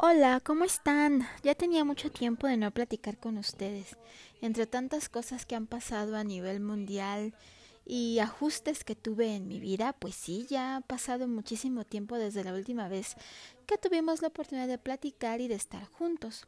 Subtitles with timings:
[0.00, 1.26] Hola, ¿cómo están?
[1.42, 3.96] Ya tenía mucho tiempo de no platicar con ustedes.
[4.40, 7.34] Entre tantas cosas que han pasado a nivel mundial
[7.84, 12.44] y ajustes que tuve en mi vida, pues sí, ya ha pasado muchísimo tiempo desde
[12.44, 13.16] la última vez
[13.66, 16.46] que tuvimos la oportunidad de platicar y de estar juntos.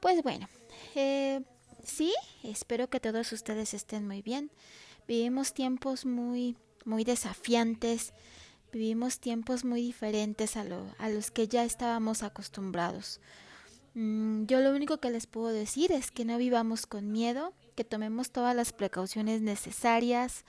[0.00, 0.46] Pues bueno,
[0.94, 1.40] eh,
[1.82, 4.50] sí, espero que todos ustedes estén muy bien.
[5.08, 8.12] Vivimos tiempos muy, muy desafiantes
[8.74, 13.20] Vivimos tiempos muy diferentes a, lo, a los que ya estábamos acostumbrados.
[13.94, 17.84] Mm, yo lo único que les puedo decir es que no vivamos con miedo, que
[17.84, 20.44] tomemos todas las precauciones necesarias,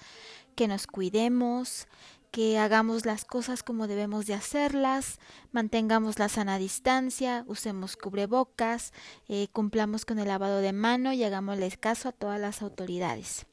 [0.55, 1.87] que nos cuidemos,
[2.31, 5.19] que hagamos las cosas como debemos de hacerlas,
[5.51, 8.91] mantengamos la sana distancia, usemos cubrebocas,
[9.27, 13.45] eh, cumplamos con el lavado de mano y hagámosles caso a todas las autoridades.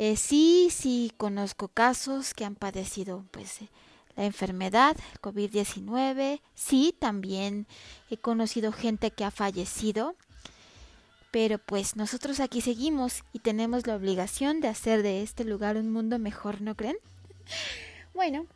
[0.00, 3.68] Eh, sí, sí, conozco casos que han padecido pues eh,
[4.14, 6.40] la enfermedad, COVID-19.
[6.54, 7.66] Sí, también
[8.08, 10.14] he conocido gente que ha fallecido.
[11.32, 15.90] Pero pues nosotros aquí seguimos y tenemos la obligación de hacer de este lugar un
[15.90, 16.96] mundo mejor, ¿no creen?
[18.14, 18.46] Bueno,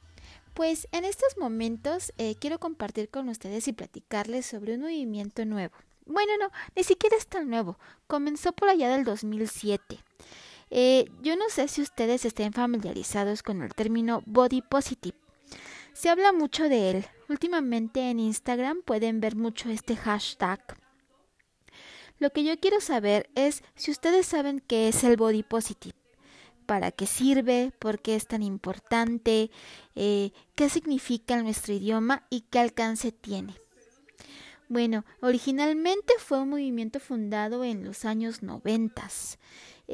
[0.55, 5.75] pues en estos momentos eh, quiero compartir con ustedes y platicarles sobre un movimiento nuevo.
[6.07, 7.79] Bueno, no, ni siquiera es tan nuevo.
[8.07, 9.98] Comenzó por allá del 2007.
[10.75, 15.14] Eh, yo no sé si ustedes estén familiarizados con el término body positive.
[15.92, 17.06] Se habla mucho de él.
[17.29, 20.61] Últimamente en Instagram pueden ver mucho este hashtag.
[22.19, 25.95] Lo que yo quiero saber es si ustedes saben qué es el body positive,
[26.64, 29.51] para qué sirve, por qué es tan importante,
[29.95, 33.57] eh, qué significa en nuestro idioma y qué alcance tiene.
[34.70, 39.39] Bueno, originalmente fue un movimiento fundado en los años noventas.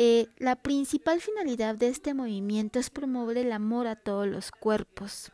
[0.01, 5.33] Eh, la principal finalidad de este movimiento es promover el amor a todos los cuerpos.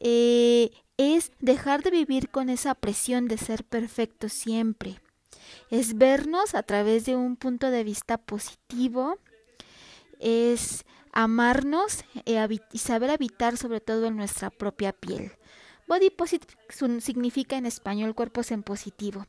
[0.00, 5.00] Eh, es dejar de vivir con esa presión de ser perfecto siempre.
[5.70, 9.16] Es vernos a través de un punto de vista positivo.
[10.18, 15.30] Es amarnos eh, y saber habitar sobre todo en nuestra propia piel.
[15.86, 16.46] Body positive
[16.98, 19.24] significa en español cuerpos en positivo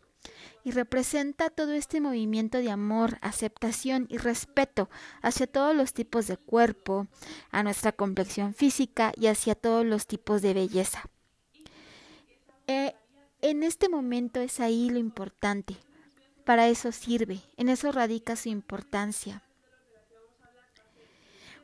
[0.63, 4.89] y representa todo este movimiento de amor, aceptación y respeto
[5.21, 7.07] hacia todos los tipos de cuerpo,
[7.51, 11.03] a nuestra complexión física y hacia todos los tipos de belleza.
[12.67, 12.93] Eh,
[13.41, 15.75] en este momento es ahí lo importante.
[16.45, 19.43] Para eso sirve, en eso radica su importancia.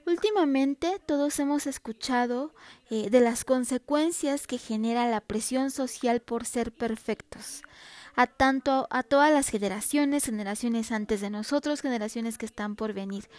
[0.07, 2.53] Últimamente todos hemos escuchado
[2.90, 7.62] eh, de las consecuencias que genera la presión social por ser perfectos,
[8.18, 13.30] a tanto a todas las generaciones, generaciones antes de nosotros, generaciones que están por venir,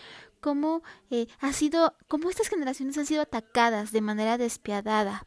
[0.41, 5.27] cómo eh, ha sido, cómo estas generaciones han sido atacadas de manera despiadada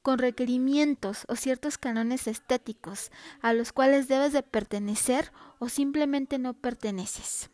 [0.00, 3.12] con requerimientos o ciertos canones estéticos
[3.42, 7.50] a los cuales debes de pertenecer o simplemente no perteneces.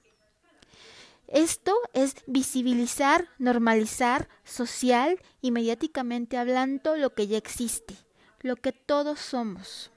[1.27, 7.97] Esto es visibilizar, normalizar social y mediáticamente hablando lo que ya existe,
[8.41, 9.91] lo que todos somos.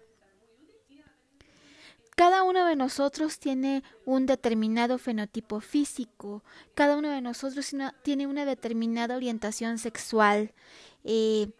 [2.18, 8.44] Cada uno de nosotros tiene un determinado fenotipo físico, cada uno de nosotros tiene una
[8.44, 10.52] determinada orientación sexual,
[11.04, 11.52] eh,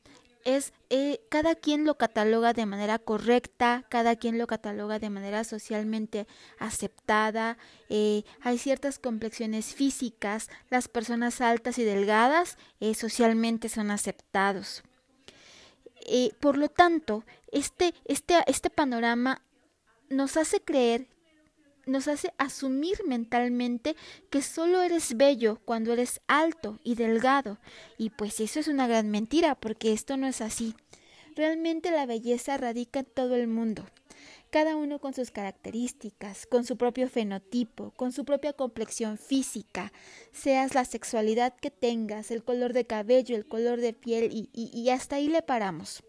[0.46, 5.44] es eh, cada quien lo cataloga de manera correcta, cada quien lo cataloga de manera
[5.44, 6.26] socialmente
[6.58, 7.60] aceptada,
[7.90, 12.58] eh, hay ciertas complexiones físicas, las personas altas y delgadas
[12.96, 14.82] socialmente son aceptados.
[16.40, 19.44] por lo tanto, este, este, este panorama
[20.10, 21.08] nos hace creer
[21.88, 23.96] nos hace asumir mentalmente
[24.30, 27.58] que solo eres bello cuando eres alto y delgado.
[27.98, 30.76] Y pues eso es una gran mentira, porque esto no es así.
[31.36, 33.86] Realmente la belleza radica en todo el mundo,
[34.50, 39.94] cada uno con sus características, con su propio fenotipo, con su propia complexión física,
[40.32, 44.90] seas la sexualidad que tengas, el color de cabello, el color de piel, y, y
[44.90, 46.04] hasta ahí le paramos.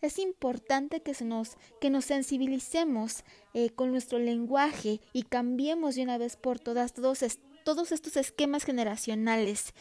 [0.00, 3.24] Es importante que, nos, que nos sensibilicemos
[3.54, 7.20] eh, con nuestro lenguaje y cambiemos de una vez por todas todos,
[7.64, 9.74] todos estos esquemas generacionales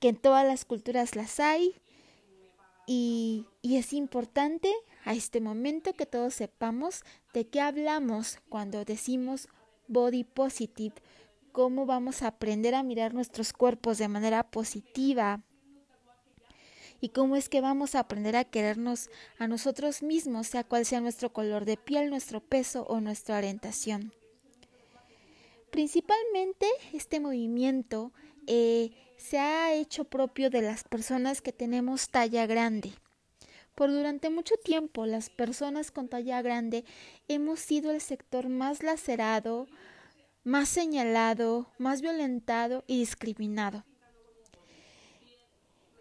[0.00, 1.74] que en todas las culturas las hay.
[2.86, 4.72] Y, y es importante
[5.04, 7.02] a este momento que todos sepamos
[7.34, 9.48] de qué hablamos cuando decimos
[9.88, 10.94] body positive,
[11.52, 15.42] cómo vamos a aprender a mirar nuestros cuerpos de manera positiva,
[17.00, 21.00] y cómo es que vamos a aprender a querernos a nosotros mismos, sea cual sea
[21.00, 24.12] nuestro color de piel, nuestro peso o nuestra orientación.
[25.70, 28.12] Principalmente este movimiento
[28.46, 32.92] eh, se ha hecho propio de las personas que tenemos talla grande.
[33.74, 36.84] Por durante mucho tiempo las personas con talla grande
[37.28, 39.68] hemos sido el sector más lacerado,
[40.42, 43.84] más señalado, más violentado y discriminado.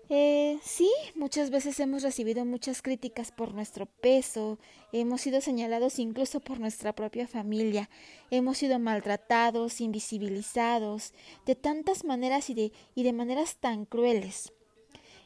[0.09, 4.57] Eh, sí, muchas veces hemos recibido muchas críticas por nuestro peso,
[4.93, 7.89] hemos sido señalados incluso por nuestra propia familia,
[8.31, 11.13] hemos sido maltratados, invisibilizados,
[11.45, 14.53] de tantas maneras y de, y de maneras tan crueles.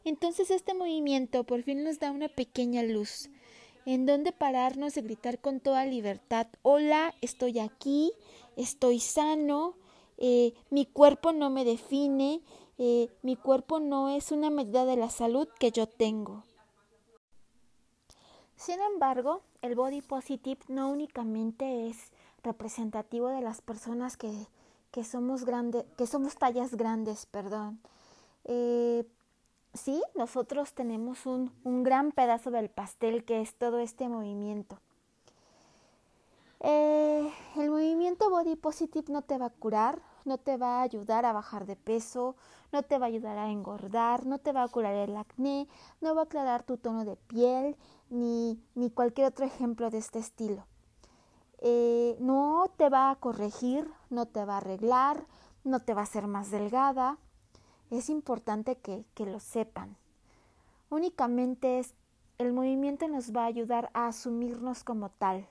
[0.04, 3.30] Entonces este movimiento por fin nos da una pequeña luz,
[3.86, 8.14] en donde pararnos y gritar con toda libertad, hola, estoy aquí,
[8.56, 9.76] estoy sano,
[10.18, 12.42] eh, mi cuerpo no me define,
[12.84, 16.42] eh, mi cuerpo no es una medida de la salud que yo tengo.
[18.56, 22.12] Sin embargo, el body positive no únicamente es
[22.42, 24.48] representativo de las personas que,
[24.90, 25.46] que somos
[25.96, 27.80] que somos tallas grandes, perdón.
[28.46, 29.06] Eh,
[29.76, 34.80] sí, nosotros tenemos un, un, gran pedazo del pastel que es todo este movimiento.
[36.64, 41.26] Eh, el movimiento body positive no te va a curar, no te va a ayudar
[41.26, 42.36] a bajar de peso,
[42.72, 45.68] no te va a ayudar a engordar, no te va a curar el acné,
[46.02, 47.76] no va a aclarar tu tono de piel,
[48.10, 50.68] ni, ni cualquier otro ejemplo de este estilo.
[51.58, 55.26] Eh, no te va a corregir, no te va a arreglar,
[55.64, 57.18] no te va a hacer más delgada.
[57.90, 59.98] Es importante que, que lo sepan.
[60.90, 61.96] Únicamente es
[62.38, 65.48] el movimiento nos va a ayudar a asumirnos como tal.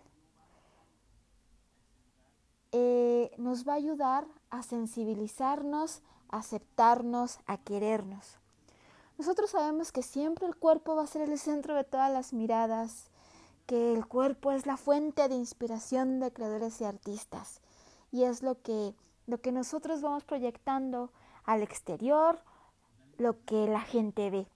[2.72, 8.38] Eh, nos va a ayudar a sensibilizarnos, a aceptarnos, a querernos.
[9.18, 13.10] Nosotros sabemos que siempre el cuerpo va a ser el centro de todas las miradas,
[13.66, 17.60] que el cuerpo es la fuente de inspiración de creadores y artistas
[18.12, 18.94] y es lo que
[19.26, 21.10] lo que nosotros vamos proyectando
[21.44, 22.38] al exterior,
[23.18, 24.46] lo que la gente ve.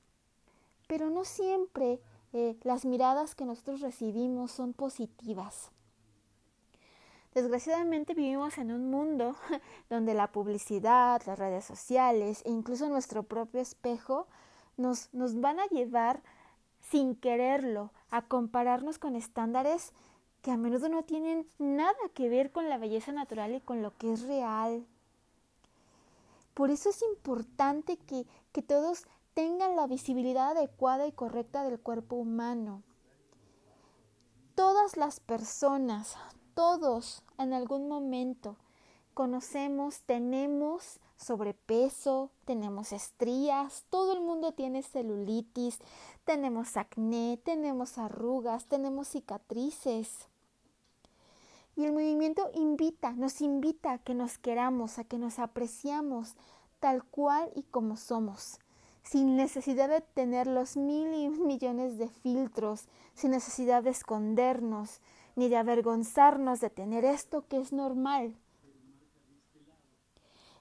[0.87, 2.01] Pero no siempre
[2.33, 5.73] eh, las miradas que nosotros recibimos son positivas.
[7.35, 9.35] Desgraciadamente vivimos en un mundo
[9.91, 14.29] donde la publicidad, las redes sociales e incluso nuestro propio espejo
[14.77, 16.23] nos, van a llevar
[16.81, 19.93] sin quererlo a compararnos con estándares
[20.43, 23.97] que a menudo no tienen nada que ver con la belleza natural y con lo
[23.97, 24.87] que es real.
[26.53, 32.15] Por eso es importante que, que todos tengan la visibilidad adecuada y correcta del cuerpo
[32.15, 32.83] humano.
[34.55, 36.17] Todas las personas,
[36.55, 38.57] todos en algún momento
[39.15, 45.79] conocemos, tenemos sobrepeso, tenemos estrías, todo el mundo tiene celulitis,
[46.25, 50.29] tenemos acné, tenemos arrugas, tenemos cicatrices.
[51.77, 56.35] Y el movimiento invita, nos invita a que nos queramos, a que nos apreciamos
[56.79, 58.59] tal cual y como somos,
[59.03, 65.01] sin necesidad de tener los mil y millones de filtros, sin necesidad de escondernos,
[65.37, 68.37] ni de avergonzarnos de tener esto que es normal.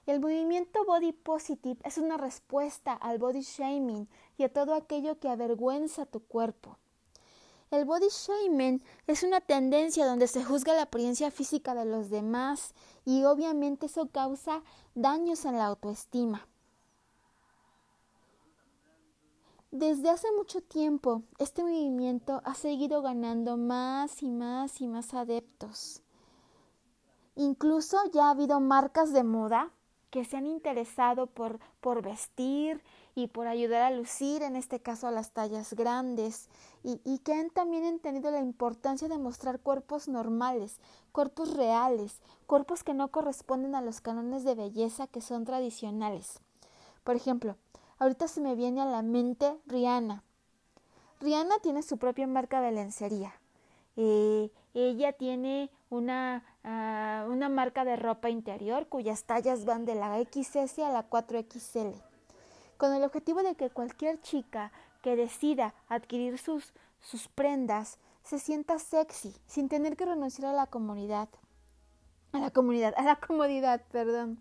[0.06, 4.06] El movimiento body positive es una respuesta al body shaming
[4.36, 6.78] y a todo aquello que avergüenza tu cuerpo.
[7.70, 12.74] El body shaming es una tendencia donde se juzga la apariencia física de los demás
[13.06, 14.62] y obviamente eso causa
[14.94, 16.46] daños en la autoestima.
[19.74, 26.00] Desde hace mucho tiempo, este movimiento ha seguido ganando más y más y más adeptos.
[27.34, 29.72] Incluso ya ha habido marcas de moda
[30.10, 32.84] que se han interesado por, por vestir
[33.16, 36.48] y por ayudar a lucir, en este caso a las tallas grandes,
[36.84, 40.78] y, y que han también entendido la importancia de mostrar cuerpos normales,
[41.10, 46.38] cuerpos reales, cuerpos que no corresponden a los cánones de belleza que son tradicionales.
[47.02, 47.56] Por ejemplo,
[47.98, 50.22] Ahorita se me viene a la mente Rihanna.
[51.20, 53.32] Rihanna tiene su propia marca de lencería.
[53.96, 60.18] Eh, ella tiene una, ah, una marca de ropa interior cuyas tallas van de la
[60.18, 61.94] XS a la 4XL,
[62.76, 64.72] con el objetivo de que cualquier chica
[65.02, 70.66] que decida adquirir sus, sus prendas se sienta sexy sin tener que renunciar a la
[70.66, 71.28] comunidad.
[72.32, 74.40] A la comunidad, a la comodidad, perdón.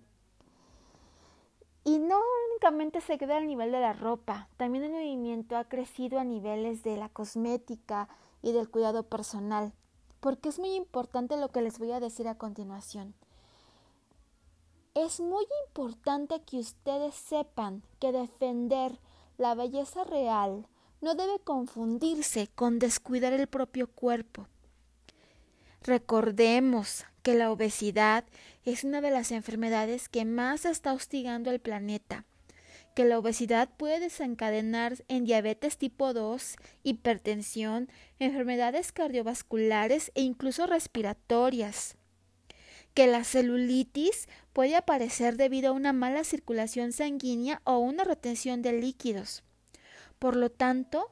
[3.06, 6.96] Se queda al nivel de la ropa, también el movimiento ha crecido a niveles de
[6.96, 8.08] la cosmética
[8.42, 9.74] y del cuidado personal,
[10.22, 13.16] porque es muy importante lo que les voy a decir a continuación.
[14.96, 18.98] Es muy importante que ustedes sepan que defender
[19.38, 20.66] la belleza real
[21.02, 24.48] no debe confundirse con descuidar el propio cuerpo.
[25.82, 28.24] Recordemos que la obesidad
[28.64, 32.26] es una de las enfermedades que más está hostigando al planeta,
[32.94, 41.96] que la obesidad puede desencadenar en diabetes tipo 2, hipertensión, enfermedades cardiovasculares e incluso respiratorias,
[42.94, 48.74] que la celulitis puede aparecer debido a una mala circulación sanguínea o una retención de
[48.74, 49.44] líquidos.
[50.20, 51.12] Por lo tanto,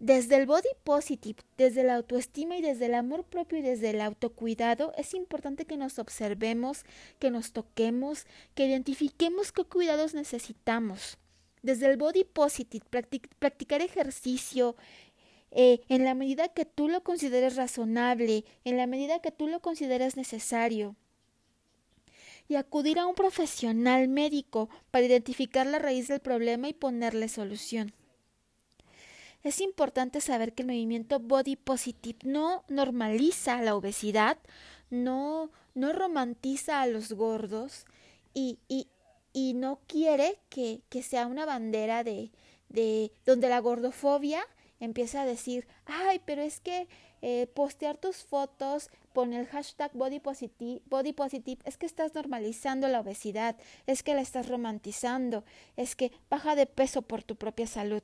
[0.00, 4.00] desde el body positive, desde la autoestima y desde el amor propio y desde el
[4.00, 6.84] autocuidado, es importante que nos observemos,
[7.18, 11.18] que nos toquemos, que identifiquemos qué cuidados necesitamos.
[11.62, 12.84] Desde el body positive,
[13.38, 14.76] practicar ejercicio,
[15.52, 19.60] eh, en la medida que tú lo consideres razonable, en la medida que tú lo
[19.60, 20.96] consideres necesario.
[22.48, 27.92] Y acudir a un profesional médico para identificar la raíz del problema y ponerle solución.
[29.42, 34.38] Es importante saber que el movimiento body positive no normaliza la obesidad,
[34.90, 37.86] no, no romantiza a los gordos
[38.34, 38.88] y, y,
[39.32, 42.30] y no quiere que, que, sea una bandera de,
[42.68, 44.42] de donde la gordofobia
[44.80, 46.88] empieza a decir, ay, pero es que
[47.22, 52.88] eh, postear tus fotos, con el hashtag body positive, body positive, es que estás normalizando
[52.88, 53.56] la obesidad,
[53.86, 55.44] es que la estás romantizando,
[55.76, 58.02] es que baja de peso por tu propia salud.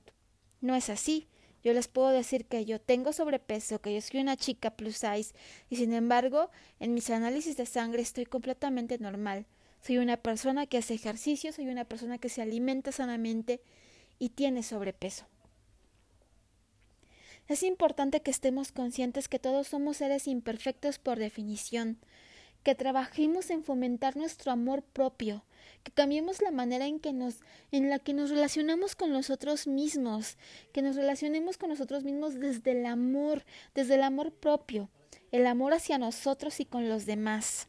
[0.61, 1.28] No es así.
[1.62, 5.35] Yo les puedo decir que yo tengo sobrepeso, que yo soy una chica plus size
[5.68, 9.47] y sin embargo en mis análisis de sangre estoy completamente normal.
[9.83, 13.61] Soy una persona que hace ejercicio, soy una persona que se alimenta sanamente
[14.18, 15.26] y tiene sobrepeso.
[17.49, 21.99] Es importante que estemos conscientes que todos somos seres imperfectos por definición,
[22.64, 25.45] que trabajemos en fomentar nuestro amor propio,
[25.85, 27.37] que cambiemos la manera en que nos
[27.71, 30.37] en la que nos relacionamos con nosotros mismos,
[30.73, 33.45] que nos relacionemos con nosotros mismos desde el amor,
[33.76, 34.90] desde el amor propio,
[35.30, 37.68] el amor hacia nosotros y con los demás.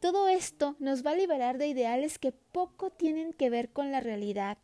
[0.00, 4.00] Todo esto nos va a liberar de ideales que poco tienen que ver con la
[4.00, 4.58] realidad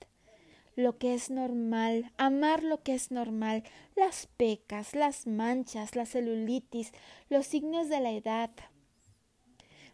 [0.77, 3.63] lo que es normal, amar lo que es normal,
[3.95, 6.93] las pecas, las manchas, la celulitis,
[7.29, 8.51] los signos de la edad.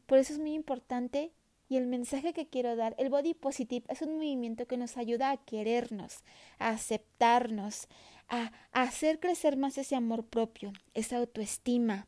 [0.06, 1.32] Por eso es muy importante
[1.68, 5.30] y el mensaje que quiero dar, el body positive es un movimiento que nos ayuda
[5.30, 6.24] a querernos,
[6.58, 7.88] a aceptarnos,
[8.28, 12.06] a, a hacer crecer más ese amor propio, esa autoestima.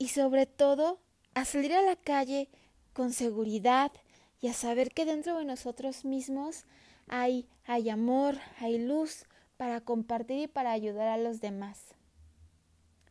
[0.00, 0.98] Y sobre todo,
[1.34, 2.48] a salir a la calle
[2.92, 3.92] con seguridad,
[4.40, 6.64] y a saber que dentro de nosotros mismos
[7.08, 9.26] hay, hay amor, hay luz
[9.56, 11.94] para compartir y para ayudar a los demás.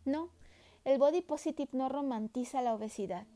[0.05, 0.29] No,
[0.86, 3.27] el body positive no romantiza la obesidad.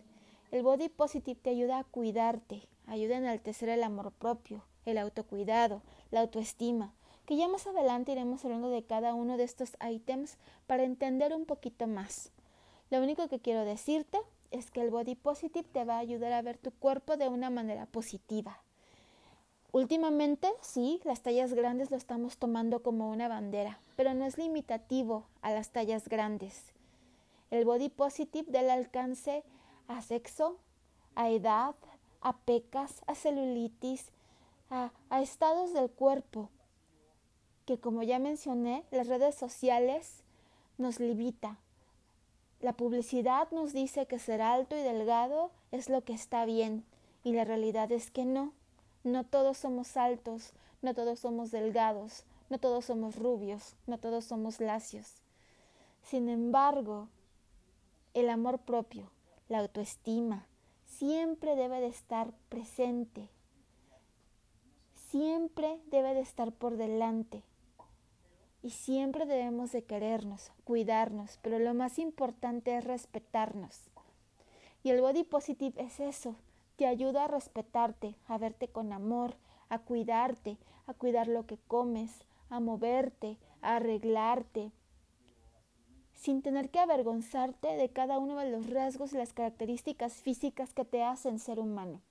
[0.52, 5.84] El body positive te ayuda a cuidarte, ayuda a enaltecer el amor propio, el autocuidado,
[6.10, 6.94] la autoestima,
[7.26, 11.46] que ya más adelante iremos hablando de cada uno de estos ítems para entender un
[11.46, 12.32] poquito más.
[12.94, 14.20] Lo único que quiero decirte
[14.52, 17.50] es que el body positive te va a ayudar a ver tu cuerpo de una
[17.50, 18.62] manera positiva.
[19.72, 25.26] Últimamente, sí, las tallas grandes lo estamos tomando como una bandera, pero no es limitativo
[25.42, 26.72] a las tallas grandes.
[27.50, 29.44] El body positive da el alcance
[29.88, 30.60] a sexo,
[31.16, 31.74] a edad,
[32.22, 34.12] a pecas, a celulitis,
[34.70, 36.52] a, a estados del cuerpo,
[37.66, 40.22] que como ya mencioné, las redes sociales
[40.78, 41.58] nos limita,
[42.64, 46.86] la publicidad nos dice que ser alto y delgado es lo que está bien,
[47.22, 48.54] y la realidad es que no.
[49.04, 54.62] No todos somos altos, no todos somos delgados, no todos somos rubios, no todos somos
[54.62, 55.16] lacios.
[56.04, 57.10] Sin embargo,
[58.14, 59.12] el amor propio,
[59.50, 60.48] la autoestima,
[60.86, 63.28] siempre debe de estar presente,
[65.10, 67.44] siempre debe de estar por delante
[68.64, 73.92] y siempre debemos de querernos, cuidarnos, pero lo más importante es respetarnos.
[74.84, 76.36] Y el body positive es eso,
[76.78, 79.36] te ayuda a respetarte, a verte con amor,
[79.70, 84.72] a cuidarte, a cuidar lo que comes, a moverte, a arreglarte,
[86.14, 90.86] sin tener que avergonzarte de cada uno de los rasgos y las características físicas que
[90.86, 92.02] te hacen ser humano.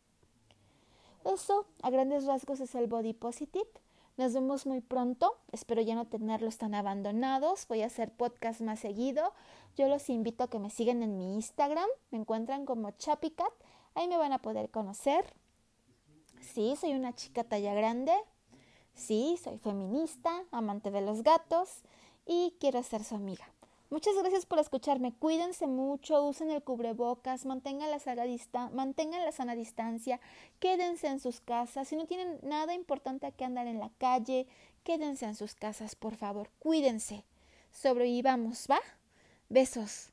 [1.25, 3.71] Eso, a grandes rasgos, es el body positive.
[4.17, 5.39] Nos vemos muy pronto.
[5.53, 7.67] Espero ya no tenerlos tan abandonados.
[7.67, 9.33] Voy a hacer podcast más seguido.
[9.77, 11.89] Yo los invito a que me sigan en mi Instagram.
[12.11, 13.53] Me encuentran como Chapicat.
[13.95, 15.25] Ahí me van a poder conocer.
[16.41, 18.13] Sí, soy una chica talla grande.
[18.95, 21.83] Sí, soy feminista, amante de los gatos
[22.27, 23.47] y quiero ser su amiga.
[23.93, 25.13] Muchas gracias por escucharme.
[25.13, 28.25] Cuídense mucho, usen el cubrebocas, mantengan la, sana
[28.73, 30.19] mantengan la sana distancia,
[30.61, 31.89] quédense en sus casas.
[31.89, 34.47] Si no tienen nada importante que andar en la calle,
[34.83, 36.49] quédense en sus casas, por favor.
[36.59, 37.27] Cuídense.
[37.71, 38.81] Sobrevivamos, ¿va?
[39.51, 40.12] Besos.